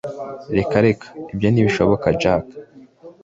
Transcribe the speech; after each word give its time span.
reka 0.57 0.77
reka 0.85 1.07
ibyo 1.33 1.47
ntibishoboka 1.49 2.07
jack 2.21 2.45